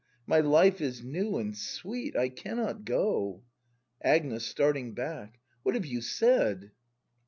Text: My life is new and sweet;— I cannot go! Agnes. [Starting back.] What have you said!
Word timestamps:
My 0.25 0.39
life 0.39 0.81
is 0.81 1.03
new 1.03 1.37
and 1.37 1.55
sweet;— 1.55 2.15
I 2.17 2.29
cannot 2.29 2.85
go! 2.85 3.43
Agnes. 4.01 4.47
[Starting 4.47 4.95
back.] 4.95 5.39
What 5.61 5.75
have 5.75 5.85
you 5.85 6.01
said! 6.01 6.71